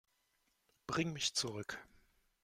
[0.87, 1.77] Bring mich zurück.